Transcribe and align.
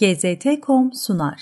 GZT.com 0.00 0.92
sunar. 0.92 1.40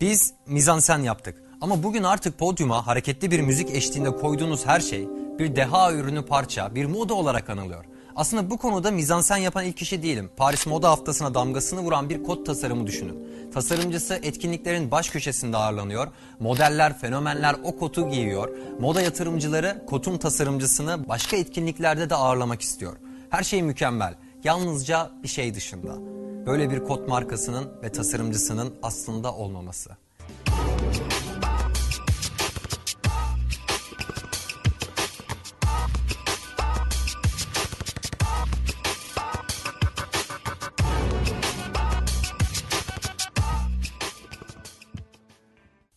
Biz 0.00 0.34
mizansen 0.46 0.98
yaptık. 0.98 1.42
Ama 1.60 1.82
bugün 1.82 2.02
artık 2.02 2.38
podyuma 2.38 2.86
hareketli 2.86 3.30
bir 3.30 3.40
müzik 3.40 3.70
eşliğinde 3.70 4.16
koyduğunuz 4.16 4.66
her 4.66 4.80
şey 4.80 5.08
bir 5.38 5.56
deha 5.56 5.92
ürünü 5.92 6.26
parça, 6.26 6.74
bir 6.74 6.84
moda 6.86 7.14
olarak 7.14 7.50
anılıyor. 7.50 7.84
Aslında 8.16 8.50
bu 8.50 8.58
konuda 8.58 8.90
mizansen 8.90 9.36
yapan 9.36 9.64
ilk 9.64 9.76
kişi 9.76 10.02
değilim. 10.02 10.30
Paris 10.36 10.66
Moda 10.66 10.90
Haftası'na 10.90 11.34
damgasını 11.34 11.80
vuran 11.80 12.10
bir 12.10 12.22
kot 12.22 12.46
tasarımı 12.46 12.86
düşünün. 12.86 13.50
Tasarımcısı 13.54 14.14
etkinliklerin 14.14 14.90
baş 14.90 15.10
köşesinde 15.10 15.56
ağırlanıyor. 15.56 16.08
Modeller, 16.40 16.98
fenomenler 16.98 17.56
o 17.64 17.76
kotu 17.76 18.08
giyiyor. 18.08 18.56
Moda 18.80 19.02
yatırımcıları 19.02 19.82
kotun 19.86 20.18
tasarımcısını 20.18 21.08
başka 21.08 21.36
etkinliklerde 21.36 22.10
de 22.10 22.14
ağırlamak 22.14 22.62
istiyor. 22.62 22.96
Her 23.30 23.42
şey 23.42 23.62
mükemmel. 23.62 24.14
Yalnızca 24.44 25.10
bir 25.22 25.28
şey 25.28 25.54
dışında. 25.54 26.23
Böyle 26.46 26.70
bir 26.70 26.78
kot 26.78 27.08
markasının 27.08 27.82
ve 27.82 27.92
tasarımcısının 27.92 28.74
aslında 28.82 29.34
olmaması. 29.34 29.90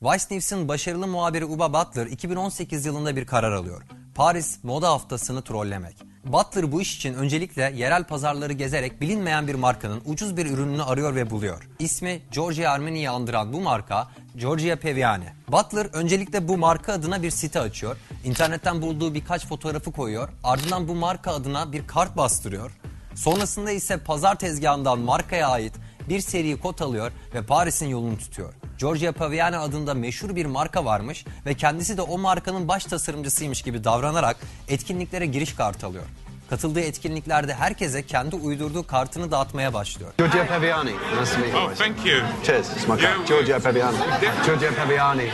Vice 0.02 0.26
News'in 0.32 0.68
başarılı 0.68 1.08
muhabiri 1.08 1.46
Uba 1.46 1.74
Butler 1.74 2.06
2018 2.06 2.86
yılında 2.86 3.16
bir 3.16 3.26
karar 3.26 3.52
alıyor. 3.52 3.84
Paris 4.16 4.64
Moda 4.64 4.90
Haftası'nı 4.90 5.42
trollemek. 5.42 5.98
Butler 6.28 6.72
bu 6.72 6.82
iş 6.82 6.98
için 6.98 7.14
öncelikle 7.14 7.74
yerel 7.76 8.04
pazarları 8.04 8.54
gezerek 8.54 9.02
bilinmeyen 9.02 9.48
bir 9.48 9.56
markanın 9.56 10.02
ucuz 10.06 10.38
bir 10.38 10.46
ürününü 10.46 10.84
arıyor 10.84 11.16
ve 11.16 11.30
buluyor. 11.30 11.68
İsmi 11.80 12.22
Giorgio 12.32 12.70
Armani'yi 12.70 13.10
andıran 13.10 13.54
bu 13.54 13.62
marka 13.62 14.08
Giorgio 14.36 14.76
Paviani. 14.76 15.26
Butler 15.52 15.88
öncelikle 15.94 16.48
bu 16.48 16.58
marka 16.58 16.94
adına 16.94 17.24
bir 17.24 17.32
site 17.32 17.60
açıyor. 17.60 17.98
İnternetten 18.24 18.82
bulduğu 18.82 19.14
birkaç 19.14 19.48
fotoğrafı 19.48 19.92
koyuyor. 19.92 20.30
Ardından 20.44 20.88
bu 20.88 20.96
marka 20.96 21.32
adına 21.32 21.72
bir 21.72 21.88
kart 21.88 22.18
bastırıyor. 22.18 22.72
Sonrasında 23.16 23.72
ise 23.72 23.98
pazar 23.98 24.36
tezgahından 24.36 25.00
markaya 25.00 25.48
ait 25.48 25.74
bir 26.10 26.20
seri 26.20 26.60
kot 26.60 26.82
alıyor 26.82 27.12
ve 27.34 27.46
Paris'in 27.46 27.88
yolunu 27.88 28.18
tutuyor. 28.18 28.54
Giorgio 28.78 29.12
Paviani 29.12 29.58
adında 29.58 29.94
meşhur 29.94 30.36
bir 30.36 30.46
marka 30.46 30.86
varmış 30.86 31.26
ve 31.46 31.54
kendisi 31.54 31.98
de 31.98 32.02
o 32.02 32.18
markanın 32.18 32.68
baş 32.68 32.86
tasarımcısıymış 32.86 33.62
gibi 33.62 33.84
davranarak 33.84 34.38
etkinliklere 34.68 35.26
giriş 35.26 35.54
kartı 35.54 35.88
alıyor. 35.88 36.06
Katıldığı 36.50 36.80
etkinliklerde 36.80 37.54
herkese 37.54 38.06
kendi 38.06 38.36
uydurduğu 38.36 38.88
kartını 38.88 39.32
dağıtmaya 39.32 39.74
başlıyor. 39.74 40.12
Giorgio 40.18 40.46
Paviani. 40.46 40.92
Nice 40.92 41.32
to 41.34 41.40
meet 41.40 41.54
you. 41.54 41.64
Oh, 41.64 41.74
thank 41.76 42.06
you. 42.06 42.20
Cheers. 42.44 42.70
It's 42.70 42.88
my 42.88 43.02
Yeah. 43.02 43.26
Giorgio 43.28 43.60
Paviani. 43.60 43.98
Giorgio 44.46 44.70
Paviani. 44.76 45.30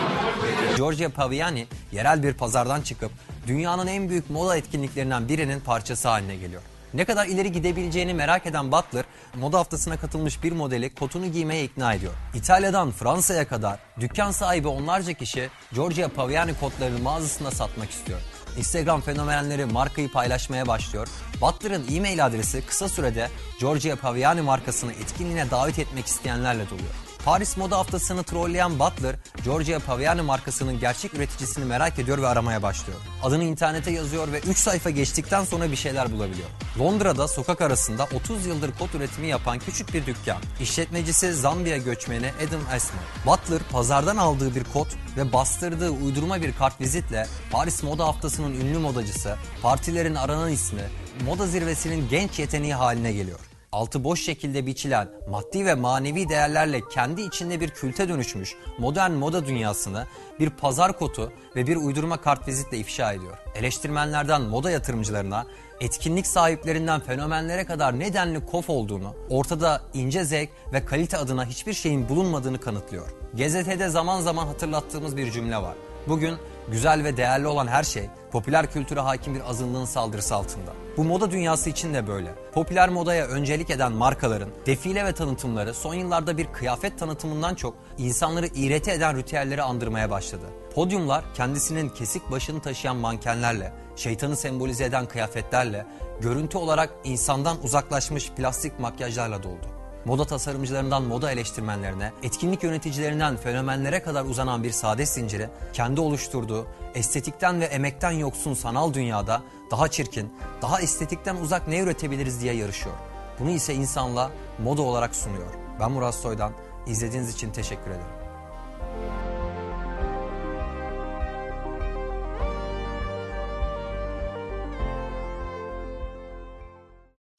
Giorgio 0.78 1.10
Paviani 1.10 1.68
yerel 1.92 2.24
bir 2.24 2.34
pazardan 2.34 2.82
çıkıp 2.82 3.12
dünyanın 3.48 3.88
en 3.88 4.10
büyük 4.10 4.30
moda 4.30 4.58
etkinliklerinden 4.58 5.28
birinin 5.30 5.60
parçası 5.60 6.08
haline 6.08 6.36
geliyor. 6.36 6.62
Ne 6.94 7.06
kadar 7.06 7.26
ileri 7.26 7.52
gidebileceğini 7.52 8.14
merak 8.14 8.46
eden 8.46 8.72
Butler, 8.72 9.06
moda 9.36 9.60
haftasına 9.60 9.98
katılmış 9.98 10.44
bir 10.44 10.52
modeli 10.52 10.96
kotunu 10.96 11.28
giymeye 11.32 11.64
ikna 11.64 11.94
ediyor. 11.94 12.14
İtalya'dan 12.34 12.92
Fransa'ya 12.92 13.48
kadar 13.48 13.80
dükkan 14.00 14.32
sahibi 14.32 14.68
onlarca 14.68 15.14
kişi 15.14 15.50
Giorgio 15.74 16.10
Paviani 16.10 16.60
kotlarını 16.60 17.00
mağazasında 17.00 17.52
satmak 17.52 17.90
istiyor. 17.90 18.20
Instagram 18.58 19.02
fenomenleri 19.02 19.66
markayı 19.66 20.12
paylaşmaya 20.12 20.68
başlıyor. 20.68 21.08
Butler'ın 21.42 21.86
e-mail 21.96 22.26
adresi 22.26 22.66
kısa 22.66 22.90
sürede 22.90 23.30
Giorgio 23.60 23.96
Paviani 23.96 24.42
markasını 24.42 24.92
etkinliğine 24.92 25.52
davet 25.52 25.80
etmek 25.80 26.06
isteyenlerle 26.06 26.70
doluyor. 26.70 27.13
Paris 27.26 27.58
Moda 27.58 27.78
Haftası'nı 27.78 28.24
trolleyen 28.24 28.80
Butler, 28.80 29.16
Giorgio 29.44 29.80
Paviani 29.80 30.22
markasının 30.22 30.80
gerçek 30.80 31.14
üreticisini 31.14 31.66
merak 31.66 32.00
ediyor 32.00 32.18
ve 32.18 32.28
aramaya 32.28 32.64
başlıyor. 32.64 33.00
Adını 33.24 33.44
internete 33.44 33.92
yazıyor 33.92 34.32
ve 34.32 34.40
3 34.40 34.58
sayfa 34.58 34.90
geçtikten 34.90 35.44
sonra 35.44 35.72
bir 35.72 35.76
şeyler 35.76 36.12
bulabiliyor. 36.12 36.48
Londra'da 36.80 37.28
sokak 37.28 37.62
arasında 37.62 38.08
30 38.16 38.46
yıldır 38.46 38.72
kot 38.80 38.96
üretimi 38.96 39.28
yapan 39.28 39.60
küçük 39.60 39.94
bir 39.94 40.06
dükkan. 40.06 40.38
İşletmecisi 40.62 41.34
Zambiya 41.34 41.78
göçmeni 41.78 42.32
Adam 42.48 42.62
Esmer. 42.76 43.04
Butler 43.26 43.62
pazardan 43.72 44.18
aldığı 44.18 44.56
bir 44.56 44.64
kot 44.64 44.88
ve 45.18 45.34
bastırdığı 45.34 45.90
uydurma 45.90 46.42
bir 46.42 46.54
kart 46.54 46.82
vizitle 46.82 47.28
Paris 47.52 47.84
Moda 47.84 48.06
Haftası'nın 48.06 48.54
ünlü 48.54 48.78
modacısı, 48.78 49.36
partilerin 49.62 50.16
aranan 50.16 50.52
ismi, 50.52 50.84
moda 51.26 51.48
zirvesinin 51.48 52.10
genç 52.10 52.40
yeteneği 52.40 52.74
haline 52.74 53.14
geliyor 53.14 53.40
altı 53.74 54.04
boş 54.04 54.24
şekilde 54.24 54.66
biçilen 54.66 55.08
maddi 55.28 55.66
ve 55.66 55.76
manevi 55.76 56.30
değerlerle 56.30 56.82
kendi 56.94 57.22
içinde 57.22 57.60
bir 57.60 57.70
külte 57.70 58.10
dönüşmüş 58.10 58.56
modern 58.78 59.12
moda 59.12 59.46
dünyasını 59.46 60.08
bir 60.40 60.50
pazar 60.50 60.98
kotu 60.98 61.32
ve 61.56 61.68
bir 61.68 61.76
uydurma 61.76 62.22
kartvizitle 62.22 62.78
ifşa 62.78 63.14
ediyor. 63.14 63.38
Eleştirmenlerden 63.56 64.42
moda 64.42 64.72
yatırımcılarına, 64.72 65.46
etkinlik 65.82 66.28
sahiplerinden 66.28 67.00
fenomenlere 67.00 67.66
kadar 67.66 68.00
nedenli 68.00 68.46
kof 68.46 68.70
olduğunu, 68.70 69.16
ortada 69.30 69.82
ince 69.94 70.24
zevk 70.24 70.50
ve 70.74 70.86
kalite 70.86 71.18
adına 71.18 71.46
hiçbir 71.46 71.74
şeyin 71.74 72.10
bulunmadığını 72.10 72.60
kanıtlıyor. 72.60 73.08
GZT'de 73.34 73.90
zaman 73.90 74.22
zaman 74.22 74.48
hatırlattığımız 74.48 75.18
bir 75.18 75.32
cümle 75.32 75.58
var. 75.58 75.76
Bugün 76.08 76.36
güzel 76.72 77.04
ve 77.04 77.18
değerli 77.18 77.48
olan 77.48 77.68
her 77.68 77.84
şey 77.84 78.10
popüler 78.32 78.72
kültüre 78.72 79.00
hakim 79.00 79.36
bir 79.36 79.50
azınlığın 79.50 79.86
saldırısı 79.86 80.36
altında. 80.36 80.74
Bu 80.98 81.04
moda 81.04 81.32
dünyası 81.32 81.70
için 81.70 81.94
de 81.94 82.08
böyle. 82.08 82.36
Popüler 82.54 82.90
modaya 82.90 83.26
öncelik 83.26 83.70
eden 83.70 83.92
markaların 83.92 84.50
defile 84.66 85.06
ve 85.06 85.14
tanıtımları 85.14 85.74
son 85.74 85.94
yıllarda 85.94 86.38
bir 86.38 86.46
kıyafet 86.46 87.00
tanıtımından 87.00 87.56
çok 87.56 87.74
insanları 87.98 88.48
iğreti 88.48 88.92
eden 88.92 89.18
ritüelleri 89.18 89.62
andırmaya 89.62 90.10
başladı. 90.10 90.46
Podyumlar 90.76 91.24
kendisinin 91.34 91.90
kesik 91.90 92.32
başını 92.32 92.62
taşıyan 92.62 92.98
mankenlerle, 92.98 93.74
şeytanı 93.96 94.36
sembolize 94.36 94.84
eden 94.84 95.06
kıyafetlerle, 95.06 95.86
görüntü 96.22 96.58
olarak 96.58 96.90
insandan 97.04 97.58
uzaklaşmış 97.64 98.32
plastik 98.32 98.80
makyajlarla 98.80 99.44
doldu 99.44 99.83
moda 100.06 100.26
tasarımcılarından 100.26 101.04
moda 101.04 101.32
eleştirmenlerine, 101.32 102.12
etkinlik 102.24 102.64
yöneticilerinden 102.64 103.38
fenomenlere 103.38 104.04
kadar 104.04 104.26
uzanan 104.26 104.64
bir 104.64 104.72
saadet 104.72 105.10
zinciri, 105.10 105.50
kendi 105.74 106.02
oluşturduğu, 106.02 106.68
estetikten 106.96 107.62
ve 107.62 107.66
emekten 107.66 108.12
yoksun 108.12 108.54
sanal 108.54 108.94
dünyada 108.94 109.42
daha 109.72 109.88
çirkin, 109.88 110.34
daha 110.62 110.82
estetikten 110.82 111.36
uzak 111.36 111.68
ne 111.68 111.80
üretebiliriz 111.80 112.42
diye 112.42 112.54
yarışıyor. 112.54 112.96
Bunu 113.40 113.50
ise 113.50 113.74
insanla 113.74 114.32
moda 114.64 114.82
olarak 114.82 115.16
sunuyor. 115.16 115.54
Ben 115.80 115.92
Murat 115.92 116.16
Soydan, 116.16 116.52
izlediğiniz 116.88 117.34
için 117.34 117.52
teşekkür 117.52 117.92
ederim. 117.92 118.24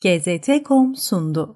GZT.com 0.04 0.96
sundu. 0.96 1.52